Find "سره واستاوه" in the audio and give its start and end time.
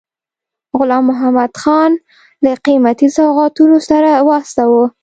3.89-4.85